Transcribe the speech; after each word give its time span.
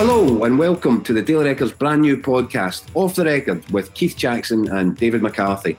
Hello 0.00 0.44
and 0.44 0.58
welcome 0.58 1.04
to 1.04 1.12
the 1.12 1.20
Daily 1.20 1.44
Record's 1.44 1.72
brand 1.72 2.00
new 2.00 2.16
podcast, 2.16 2.84
Off 2.94 3.14
the 3.14 3.26
Record, 3.26 3.68
with 3.70 3.92
Keith 3.94 4.16
Jackson 4.16 4.66
and 4.68 4.96
David 4.96 5.22
McCarthy. 5.22 5.76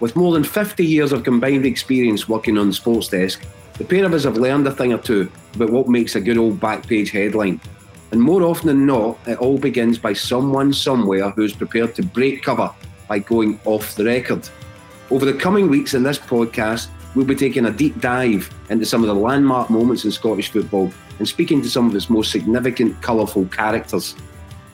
With 0.00 0.16
more 0.16 0.32
than 0.32 0.44
50 0.44 0.86
years 0.86 1.12
of 1.12 1.24
combined 1.24 1.66
experience 1.66 2.28
working 2.28 2.56
on 2.56 2.68
the 2.68 2.72
sports 2.72 3.08
desk, 3.08 3.44
the 3.74 3.84
pair 3.84 4.04
of 4.04 4.14
us 4.14 4.24
have 4.24 4.36
learned 4.36 4.66
a 4.68 4.70
thing 4.70 4.92
or 4.92 4.98
two 4.98 5.30
about 5.54 5.70
what 5.70 5.88
makes 5.88 6.14
a 6.14 6.20
good 6.20 6.38
old 6.38 6.60
back 6.60 6.86
page 6.86 7.10
headline. 7.10 7.60
And 8.12 8.22
more 8.22 8.44
often 8.44 8.68
than 8.68 8.86
not, 8.86 9.18
it 9.26 9.38
all 9.38 9.58
begins 9.58 9.98
by 9.98 10.12
someone 10.12 10.72
somewhere 10.72 11.28
who's 11.30 11.52
prepared 11.52 11.94
to 11.96 12.02
break 12.02 12.42
cover 12.42 12.72
by 13.08 13.18
going 13.18 13.60
off 13.64 13.96
the 13.96 14.04
record. 14.04 14.48
Over 15.10 15.24
the 15.24 15.32
coming 15.32 15.70
weeks 15.70 15.94
in 15.94 16.02
this 16.02 16.18
podcast, 16.18 16.88
we'll 17.14 17.24
be 17.24 17.34
taking 17.34 17.64
a 17.64 17.70
deep 17.70 17.98
dive 17.98 18.50
into 18.68 18.84
some 18.84 19.00
of 19.00 19.06
the 19.06 19.14
landmark 19.14 19.70
moments 19.70 20.04
in 20.04 20.10
Scottish 20.10 20.50
football 20.50 20.92
and 21.18 21.26
speaking 21.26 21.62
to 21.62 21.70
some 21.70 21.88
of 21.88 21.96
its 21.96 22.10
most 22.10 22.30
significant, 22.30 23.00
colourful 23.00 23.46
characters. 23.46 24.14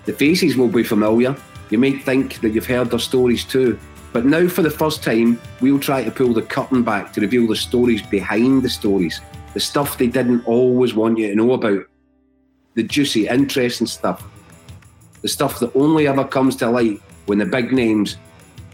The 0.06 0.12
faces 0.12 0.56
will 0.56 0.68
be 0.68 0.82
familiar. 0.82 1.36
You 1.70 1.78
may 1.78 1.92
think 1.92 2.40
that 2.40 2.50
you've 2.50 2.66
heard 2.66 2.90
their 2.90 2.98
stories 2.98 3.44
too. 3.44 3.78
But 4.12 4.26
now, 4.26 4.48
for 4.48 4.62
the 4.62 4.70
first 4.70 5.04
time, 5.04 5.40
we'll 5.60 5.78
try 5.78 6.02
to 6.02 6.10
pull 6.10 6.32
the 6.32 6.42
curtain 6.42 6.82
back 6.82 7.12
to 7.12 7.20
reveal 7.20 7.46
the 7.46 7.54
stories 7.54 8.02
behind 8.02 8.64
the 8.64 8.68
stories, 8.68 9.20
the 9.54 9.60
stuff 9.60 9.98
they 9.98 10.08
didn't 10.08 10.46
always 10.48 10.94
want 10.94 11.16
you 11.16 11.28
to 11.28 11.34
know 11.36 11.52
about, 11.52 11.84
the 12.74 12.82
juicy, 12.82 13.28
interesting 13.28 13.86
stuff, 13.86 14.24
the 15.22 15.28
stuff 15.28 15.60
that 15.60 15.74
only 15.76 16.08
ever 16.08 16.24
comes 16.24 16.56
to 16.56 16.68
light 16.68 17.00
when 17.26 17.38
the 17.38 17.46
big 17.46 17.72
names 17.72 18.16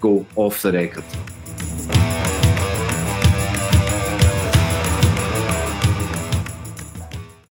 go 0.00 0.24
off 0.36 0.62
the 0.62 0.72
record. 0.72 1.05